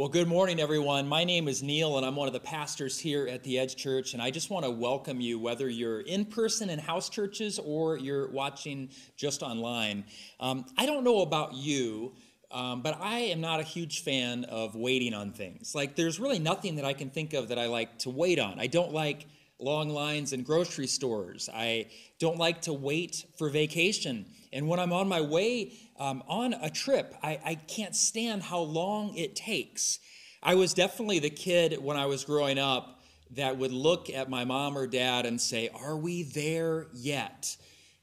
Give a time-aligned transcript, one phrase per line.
[0.00, 1.08] Well, good morning, everyone.
[1.08, 4.14] My name is Neil, and I'm one of the pastors here at the Edge Church.
[4.14, 7.98] And I just want to welcome you, whether you're in person in house churches or
[7.98, 8.88] you're watching
[9.18, 10.04] just online.
[10.40, 12.14] Um, I don't know about you,
[12.50, 15.74] um, but I am not a huge fan of waiting on things.
[15.74, 18.58] Like, there's really nothing that I can think of that I like to wait on.
[18.58, 19.26] I don't like
[19.62, 21.48] long lines in grocery stores.
[21.52, 21.86] I
[22.18, 24.26] don't like to wait for vacation.
[24.52, 28.60] And when I'm on my way um, on a trip, I, I can't stand how
[28.60, 29.98] long it takes.
[30.42, 33.00] I was definitely the kid when I was growing up
[33.32, 37.56] that would look at my mom or dad and say, Are we there yet?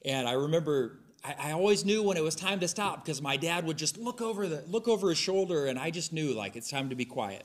[0.04, 3.36] And I remember I, I always knew when it was time to stop because my
[3.36, 6.56] dad would just look over the look over his shoulder and I just knew like
[6.56, 7.44] it's time to be quiet.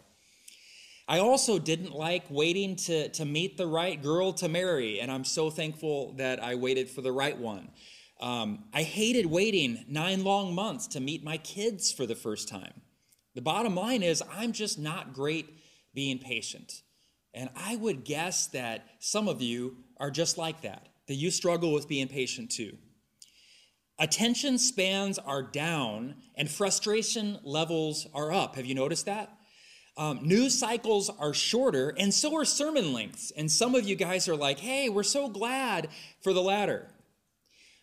[1.07, 5.25] I also didn't like waiting to, to meet the right girl to marry, and I'm
[5.25, 7.69] so thankful that I waited for the right one.
[8.21, 12.81] Um, I hated waiting nine long months to meet my kids for the first time.
[13.35, 15.59] The bottom line is, I'm just not great
[15.93, 16.83] being patient.
[17.33, 21.73] And I would guess that some of you are just like that, that you struggle
[21.73, 22.77] with being patient too.
[23.99, 28.55] Attention spans are down and frustration levels are up.
[28.55, 29.35] Have you noticed that?
[29.95, 33.31] Um, news cycles are shorter, and so are sermon lengths.
[33.37, 35.89] And some of you guys are like, hey, we're so glad
[36.21, 36.87] for the latter.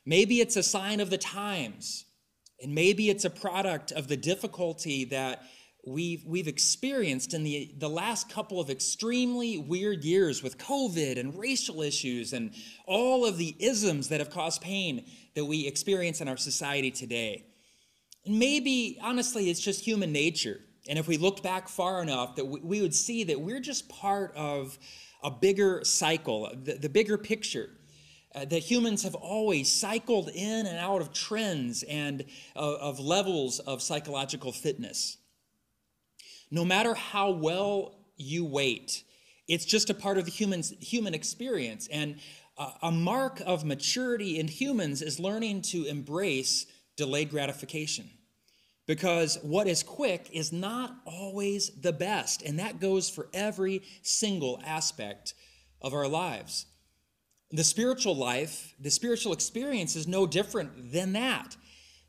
[0.04, 2.04] Maybe it's a sign of the times,
[2.60, 5.42] and maybe it's a product of the difficulty that
[5.86, 11.38] we've, we've experienced in the, the last couple of extremely weird years with COVID and
[11.38, 12.52] racial issues and
[12.86, 17.44] all of the isms that have caused pain that we experience in our society today.
[18.26, 20.60] And maybe, honestly, it's just human nature.
[20.90, 24.32] And if we looked back far enough, that we, would see that we're just part
[24.34, 24.76] of
[25.22, 27.70] a bigger cycle, the, the bigger picture
[28.34, 32.24] uh, that humans have always cycled in and out of trends and
[32.56, 35.18] uh, of levels of psychological fitness.
[36.50, 39.04] No matter how well you wait,
[39.46, 41.86] it's just a part of the human's, human experience.
[41.86, 42.16] And
[42.58, 48.10] uh, a mark of maturity in humans is learning to embrace delayed gratification.
[48.90, 52.42] Because what is quick is not always the best.
[52.42, 55.32] And that goes for every single aspect
[55.80, 56.66] of our lives.
[57.52, 61.56] The spiritual life, the spiritual experience is no different than that.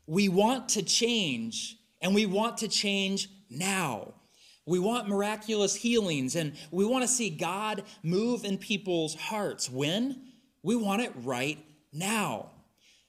[0.08, 4.14] We want to change, and we want to change now.
[4.66, 9.70] We want miraculous healings, and we want to see God move in people's hearts.
[9.70, 10.32] When?
[10.64, 12.50] We want it right now.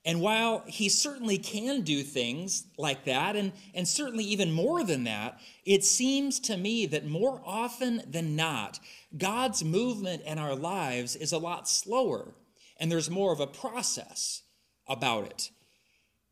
[0.05, 5.05] And while he certainly can do things like that, and, and certainly even more than
[5.05, 8.79] that, it seems to me that more often than not,
[9.17, 12.33] God's movement in our lives is a lot slower,
[12.77, 14.41] and there's more of a process
[14.87, 15.51] about it.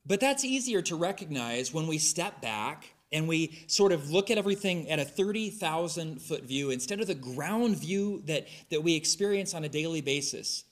[0.06, 4.38] But that's easier to recognize when we step back and we sort of look at
[4.38, 9.54] everything at a 30,000 foot view instead of the ground view that, that we experience
[9.54, 10.64] on a daily basis,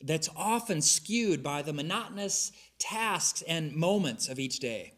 [0.00, 4.94] that's often skewed by the monotonous tasks and moments of each day.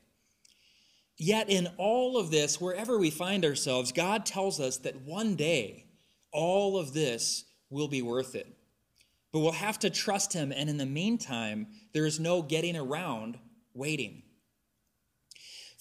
[1.17, 5.85] Yet, in all of this, wherever we find ourselves, God tells us that one day,
[6.33, 8.47] all of this will be worth it.
[9.33, 13.39] But we'll have to trust him, and in the meantime, there is no getting around
[13.75, 14.23] waiting.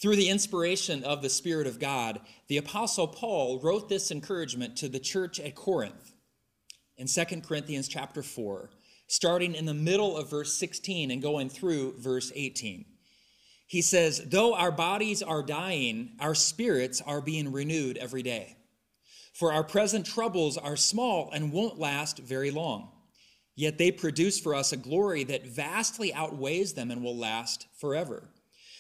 [0.02, 4.88] Through the inspiration of the Spirit of God, the Apostle Paul wrote this encouragement to
[4.88, 6.14] the church at Corinth
[6.98, 8.70] in 2 Corinthians chapter 4,
[9.10, 12.86] starting in the middle of verse 16 and going through verse 18.
[13.66, 18.56] He says, Though our bodies are dying, our spirits are being renewed every day.
[19.34, 22.92] For our present troubles are small and won't last very long.
[23.56, 28.30] Yet they produce for us a glory that vastly outweighs them and will last forever.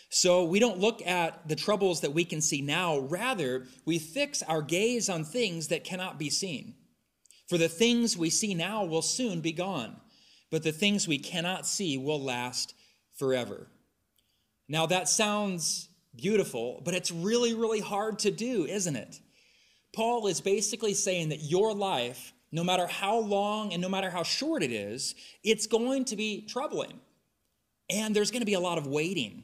[0.09, 2.99] So we don't look at the troubles that we can see now.
[2.99, 6.75] Rather, we fix our gaze on things that cannot be seen.
[7.47, 9.99] For the things we see now will soon be gone,
[10.51, 12.73] but the things we cannot see will last
[13.15, 13.67] forever.
[14.67, 19.19] Now, that sounds beautiful, but it's really, really hard to do, isn't it?
[19.93, 24.23] Paul is basically saying that your life, no matter how long and no matter how
[24.23, 26.99] short it is, it's going to be troubling.
[27.89, 29.43] And there's going to be a lot of waiting.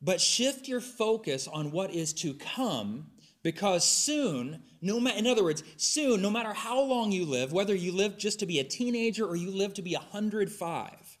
[0.00, 3.10] But shift your focus on what is to come
[3.48, 7.74] because soon, no ma- in other words, soon, no matter how long you live, whether
[7.74, 11.18] you live just to be a teenager or you live to be 105,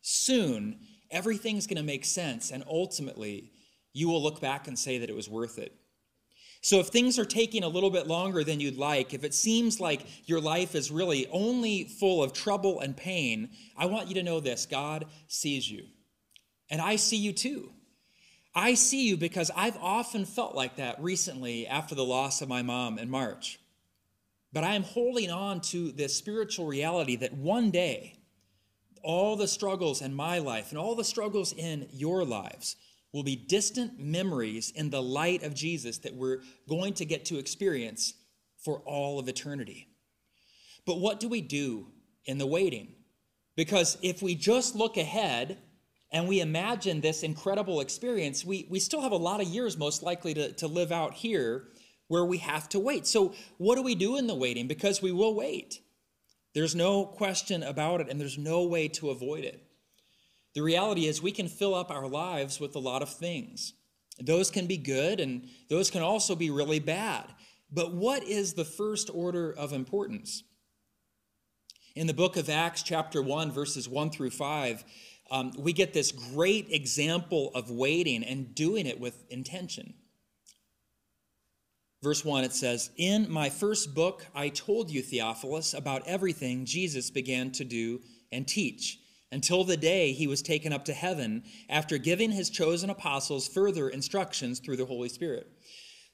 [0.00, 0.78] soon
[1.10, 3.50] everything's going to make sense and ultimately
[3.92, 5.74] you will look back and say that it was worth it.
[6.62, 9.78] So, if things are taking a little bit longer than you'd like, if it seems
[9.78, 14.22] like your life is really only full of trouble and pain, I want you to
[14.22, 15.84] know this God sees you.
[16.70, 17.72] And I see you too.
[18.54, 22.62] I see you because I've often felt like that recently after the loss of my
[22.62, 23.58] mom in March.
[24.52, 28.18] But I am holding on to this spiritual reality that one day,
[29.02, 32.76] all the struggles in my life and all the struggles in your lives
[33.12, 37.38] will be distant memories in the light of Jesus that we're going to get to
[37.38, 38.14] experience
[38.58, 39.88] for all of eternity.
[40.86, 41.88] But what do we do
[42.26, 42.94] in the waiting?
[43.56, 45.58] Because if we just look ahead
[46.12, 50.02] and we imagine this incredible experience, we, we still have a lot of years most
[50.02, 51.64] likely to, to live out here
[52.08, 53.06] where we have to wait.
[53.06, 54.68] So, what do we do in the waiting?
[54.68, 55.80] Because we will wait.
[56.54, 59.64] There's no question about it, and there's no way to avoid it.
[60.54, 63.72] The reality is, we can fill up our lives with a lot of things.
[64.20, 67.24] Those can be good, and those can also be really bad.
[67.70, 70.42] But what is the first order of importance?
[71.94, 74.84] In the book of Acts, chapter 1, verses 1 through 5,
[75.32, 79.94] um, we get this great example of waiting and doing it with intention.
[82.02, 87.10] Verse 1, it says, In my first book, I told you, Theophilus, about everything Jesus
[87.10, 88.00] began to do
[88.30, 88.98] and teach
[89.30, 93.88] until the day he was taken up to heaven after giving his chosen apostles further
[93.88, 95.46] instructions through the Holy Spirit.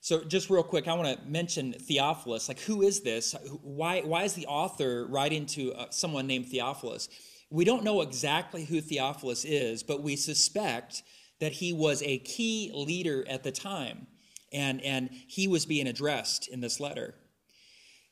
[0.01, 2.47] So, just real quick, I want to mention Theophilus.
[2.47, 3.35] Like, who is this?
[3.63, 7.09] Why, why is the author writing to uh, someone named Theophilus?
[7.51, 11.03] We don't know exactly who Theophilus is, but we suspect
[11.41, 14.07] that he was a key leader at the time
[14.53, 17.15] and, and he was being addressed in this letter.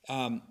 [0.09, 0.43] Um,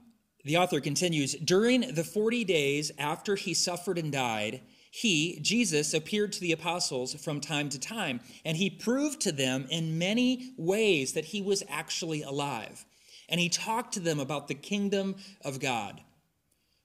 [0.43, 4.61] the author continues During the 40 days after he suffered and died,
[4.91, 9.67] he, Jesus, appeared to the apostles from time to time, and he proved to them
[9.69, 12.85] in many ways that he was actually alive.
[13.27, 15.99] And he talked to them about the kingdom of God.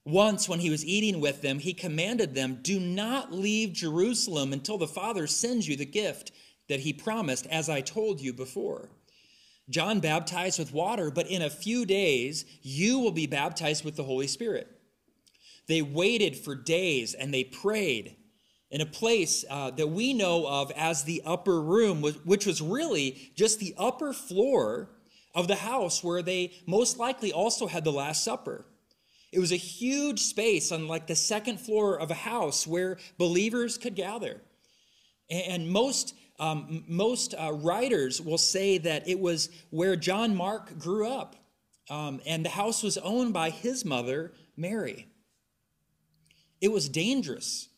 [0.04, 4.78] Once, when he was eating with them, he commanded them, Do not leave Jerusalem until
[4.78, 6.32] the Father sends you the gift
[6.68, 8.90] that he promised, as I told you before.
[9.68, 14.04] John baptized with water, but in a few days you will be baptized with the
[14.04, 14.68] Holy Spirit.
[15.68, 18.16] They waited for days and they prayed
[18.70, 23.32] in a place uh, that we know of as the upper room, which was really
[23.36, 24.90] just the upper floor
[25.34, 28.64] of the house where they most likely also had the Last Supper.
[29.32, 33.78] It was a huge space on like the second floor of a house where believers
[33.78, 34.40] could gather.
[35.30, 41.06] And most um, most uh, writers will say that it was where John Mark grew
[41.06, 41.36] up,
[41.90, 45.06] um, and the house was owned by his mother, Mary.
[46.62, 47.68] It was dangerous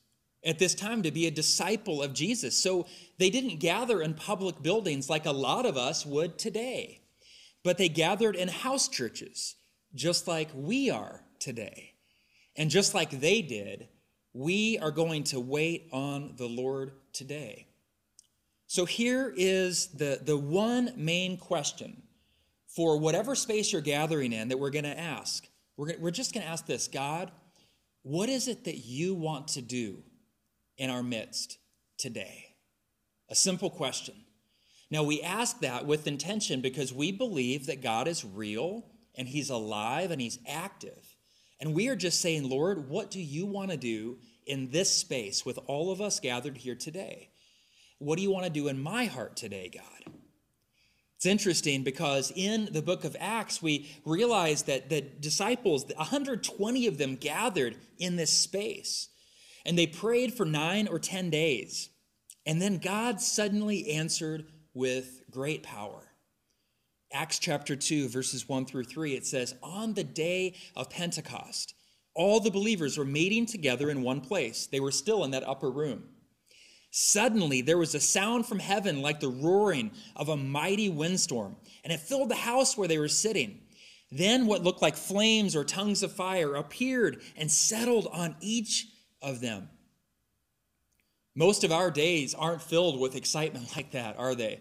[0.45, 2.87] at this time to be a disciple of Jesus, so
[3.19, 7.01] they didn't gather in public buildings like a lot of us would today,
[7.65, 9.57] but they gathered in house churches,
[9.93, 11.93] just like we are today.
[12.57, 13.89] And just like they did,
[14.33, 17.67] we are going to wait on the Lord today.
[18.67, 22.03] So here is the, the one main question
[22.67, 25.47] for whatever space you're gathering in that we're going to ask.
[25.77, 27.31] We're, we're just going to ask this God,
[28.03, 30.03] what is it that you want to do
[30.79, 31.59] in our midst
[31.99, 32.55] today?
[33.29, 34.15] A simple question.
[34.91, 38.85] Now, we ask that with intention because we believe that God is real
[39.15, 41.12] and He's alive and He's active.
[41.63, 45.47] And we are just saying, Lord, what do you want to do in this space
[45.47, 47.31] with all of us gathered here today?
[48.01, 50.13] What do you want to do in my heart today, God?
[51.15, 56.99] It's interesting because in the book of Acts, we realize that the disciples, 120 of
[56.99, 59.09] them gathered in this space,
[59.65, 61.91] and they prayed for nine or 10 days.
[62.45, 66.12] And then God suddenly answered with great power.
[67.13, 71.75] Acts chapter 2, verses 1 through 3, it says, On the day of Pentecost,
[72.15, 74.67] all the believers were meeting together in one place.
[74.67, 76.05] They were still in that upper room.
[76.91, 81.93] Suddenly, there was a sound from heaven like the roaring of a mighty windstorm, and
[81.93, 83.61] it filled the house where they were sitting.
[84.11, 88.89] Then, what looked like flames or tongues of fire appeared and settled on each
[89.23, 89.71] of them.
[91.35, 94.61] Most of our days aren't filled with excitement like that, are they?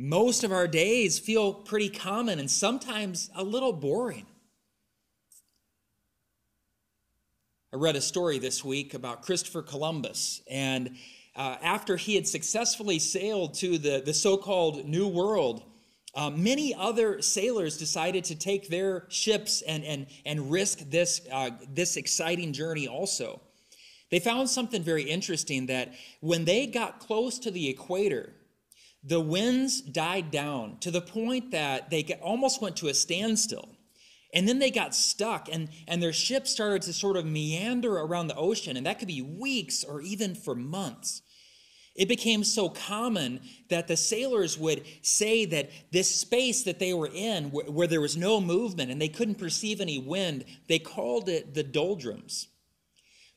[0.00, 4.26] Most of our days feel pretty common and sometimes a little boring.
[7.72, 10.96] I read a story this week about Christopher Columbus, and
[11.34, 15.64] uh, after he had successfully sailed to the, the so called New World,
[16.14, 21.50] uh, many other sailors decided to take their ships and, and, and risk this, uh,
[21.74, 23.40] this exciting journey also.
[24.10, 28.32] They found something very interesting that when they got close to the equator,
[29.02, 33.68] the winds died down to the point that they almost went to a standstill.
[34.34, 38.26] And then they got stuck, and, and their ship started to sort of meander around
[38.26, 41.22] the ocean, and that could be weeks or even for months.
[41.94, 43.40] It became so common
[43.70, 48.00] that the sailors would say that this space that they were in, where, where there
[48.00, 52.46] was no movement and they couldn't perceive any wind, they called it the doldrums.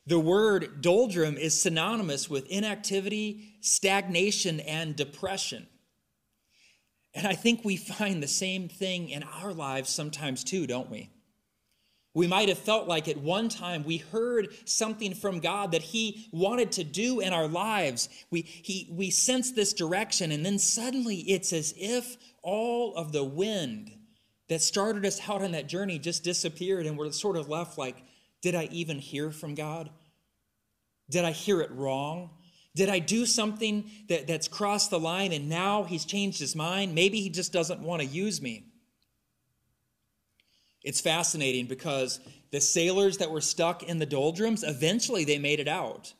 [0.06, 5.66] The word doldrum is synonymous with inactivity, stagnation, and depression.
[7.14, 11.10] And I think we find the same thing in our lives sometimes too, don't we?
[12.14, 16.28] We might have felt like at one time we heard something from God that He
[16.30, 18.08] wanted to do in our lives.
[18.30, 23.24] We, he, we sensed this direction, and then suddenly it's as if all of the
[23.24, 23.92] wind
[24.48, 28.04] that started us out on that journey just disappeared, and we're sort of left like,
[28.42, 29.90] did I even hear from God?
[31.08, 32.30] Did I hear it wrong?
[32.74, 36.94] Did I do something that, that's crossed the line and now he's changed his mind?
[36.94, 38.64] Maybe he just doesn't want to use me.
[40.82, 42.18] It's fascinating because
[42.50, 46.12] the sailors that were stuck in the doldrums, eventually they made it out.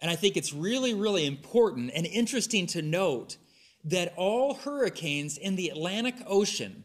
[0.00, 3.36] And I think it's really, really important and interesting to note
[3.84, 6.84] that all hurricanes in the Atlantic Ocean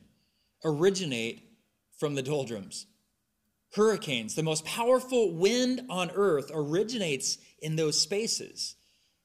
[0.66, 1.48] originate
[1.98, 2.88] from the doldrums.
[3.76, 8.76] Hurricanes, the most powerful wind on earth, originates in those spaces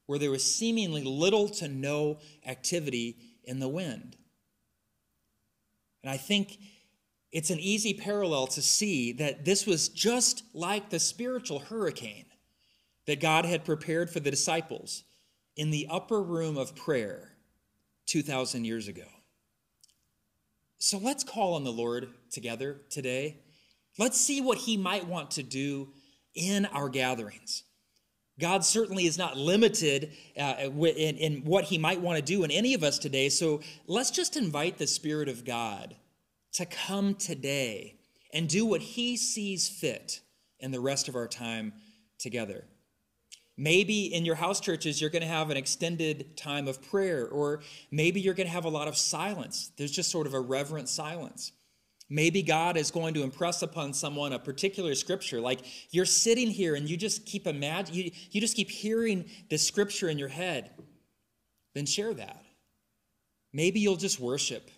[0.06, 4.16] where there was seemingly little to no activity in the wind.
[6.02, 6.56] And I think
[7.30, 12.24] it's an easy parallel to see that this was just like the spiritual hurricane
[13.06, 15.04] that God had prepared for the disciples
[15.56, 17.32] in the upper room of prayer
[18.06, 19.04] 2,000 years ago.
[20.78, 23.40] So let's call on the Lord together today.
[23.98, 25.88] Let's see what He might want to do
[26.34, 27.64] in our gatherings.
[28.40, 32.50] God certainly is not limited uh, in, in what He might want to do in
[32.50, 33.28] any of us today.
[33.28, 35.96] So let's just invite the Spirit of God
[36.52, 37.96] to come today
[38.32, 40.20] and do what He sees fit
[40.60, 41.72] in the rest of our time
[42.18, 42.64] together.
[43.56, 47.60] Maybe in your house churches, you're going to have an extended time of prayer, or
[47.90, 49.72] maybe you're going to have a lot of silence.
[49.76, 51.50] There's just sort of a reverent silence.
[52.10, 55.40] Maybe God is going to impress upon someone a particular scripture.
[55.40, 55.60] Like
[55.90, 60.08] you're sitting here and you just keep imagine you, you just keep hearing this scripture
[60.08, 60.70] in your head.
[61.74, 62.44] Then share that.
[63.52, 64.70] Maybe you'll just worship.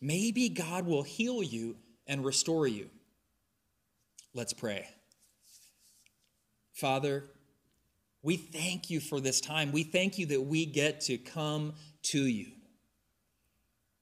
[0.00, 1.76] Maybe God will heal you
[2.06, 2.90] and restore you.
[4.34, 4.86] Let's pray.
[6.74, 7.24] Father,
[8.22, 9.72] we thank you for this time.
[9.72, 11.74] We thank you that we get to come
[12.04, 12.55] to you.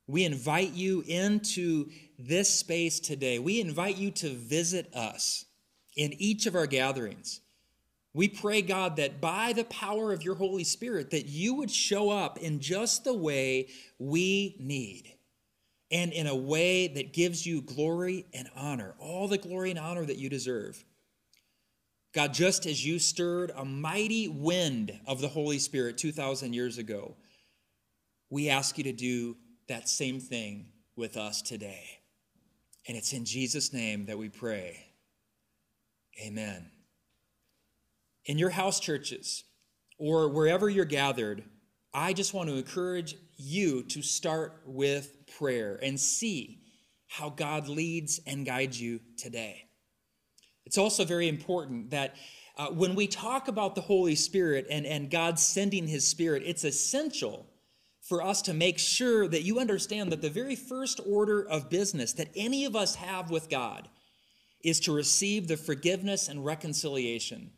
[0.07, 3.39] We invite you into this space today.
[3.39, 5.47] We invite you to visit us
[5.97, 7.41] in each of our gatherings.
[8.13, 12.11] We pray, God, that by the power of your Holy Spirit, that you would show
[12.11, 13.69] up in just the way
[13.99, 15.13] we need
[15.91, 20.05] and in a way that gives you glory and honor, all the glory and honor
[20.05, 20.85] that you deserve.
[22.13, 27.17] God, just as you stirred a mighty wind of the Holy Spirit 2,000 years ago,
[28.31, 29.37] we ask you to do
[29.69, 30.67] that same thing
[30.97, 31.85] with us today.
[32.87, 34.87] And it's in Jesus' name that we pray.
[36.25, 36.71] Amen.
[38.27, 39.45] In your house churches
[39.99, 41.45] or wherever you're gathered,
[41.93, 46.61] I just want to encourage you to start with prayer and see
[47.09, 49.67] how God leads and guides you today.
[50.67, 52.17] It's also very important that
[52.57, 56.65] uh, when we talk about the Holy Spirit and, and God sending His Spirit, it's
[56.65, 57.47] essential
[58.05, 62.13] for us to make sure that you understand that the very first order of business
[62.13, 63.89] that any of us have with God
[64.63, 67.51] is to receive the forgiveness and reconciliation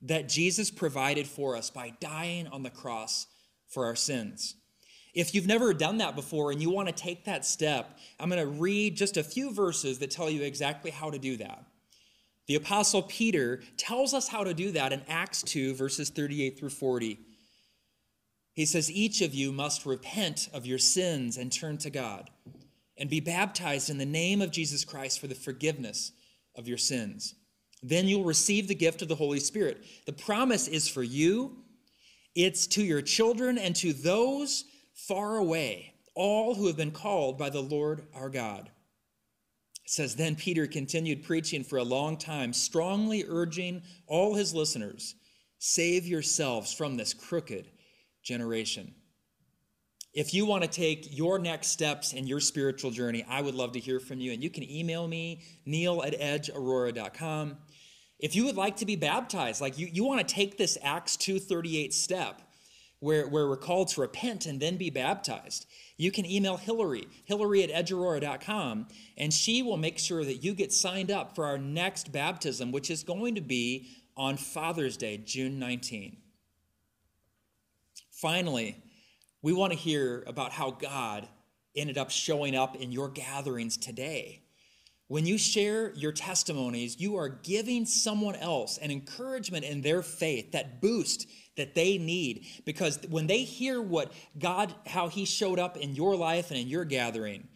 [0.00, 3.26] that Jesus provided for us by dying on the cross
[3.68, 4.56] for our sins.
[5.14, 8.40] If you've never done that before and you want to take that step, I'm going
[8.40, 11.64] to read just a few verses that tell you exactly how to do that.
[12.46, 16.70] The Apostle Peter tells us how to do that in Acts 2, verses 38 through
[16.70, 17.18] 40.
[18.54, 22.30] He says, Each of you must repent of your sins and turn to God,
[22.96, 26.12] and be baptized in the name of Jesus Christ for the forgiveness
[26.54, 27.34] of your sins.
[27.82, 29.84] Then you'll receive the gift of the Holy Spirit.
[30.06, 31.56] The promise is for you,
[32.34, 37.50] it's to your children and to those far away, all who have been called by
[37.50, 38.70] the Lord our God.
[39.84, 45.14] It says, Then Peter continued preaching for a long time, strongly urging all his listeners,
[45.58, 47.68] Save yourselves from this crooked
[48.22, 48.94] generation.
[50.12, 53.72] If you want to take your next steps in your spiritual journey, I would love
[53.72, 54.32] to hear from you.
[54.32, 57.56] And you can email me, neil at edgeaurora.com.
[58.18, 61.16] If you would like to be baptized, like you, you want to take this Acts
[61.16, 62.42] 238 step,
[63.00, 67.62] where, where we're called to repent and then be baptized, you can email Hillary, hillary
[67.64, 72.12] at edgeaurora.com, and she will make sure that you get signed up for our next
[72.12, 76.21] baptism, which is going to be on Father's Day, June 19.
[78.22, 78.76] Finally,
[79.42, 81.26] we want to hear about how God
[81.74, 84.44] ended up showing up in your gatherings today.
[85.08, 90.52] When you share your testimonies, you are giving someone else an encouragement in their faith,
[90.52, 91.26] that boost
[91.56, 92.46] that they need.
[92.64, 96.68] Because when they hear what God, how He showed up in your life and in
[96.68, 97.48] your gathering,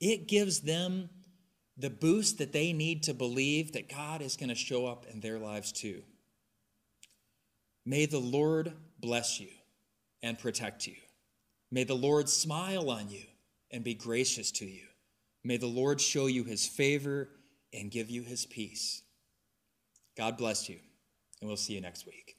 [0.00, 1.08] it gives them
[1.78, 5.20] the boost that they need to believe that God is going to show up in
[5.20, 6.02] their lives too.
[7.86, 9.48] May the Lord bless you
[10.22, 10.96] and protect you.
[11.70, 13.22] May the Lord smile on you
[13.70, 14.82] and be gracious to you.
[15.44, 17.28] May the Lord show you his favor
[17.72, 19.02] and give you his peace.
[20.16, 20.78] God bless you,
[21.40, 22.36] and we'll see you next week.